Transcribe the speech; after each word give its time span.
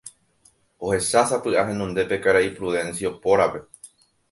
ohechásapy'a 0.77 1.63
henondépe 1.65 2.17
karai 2.23 2.49
Prudencio 2.57 3.09
pórape 3.23 3.59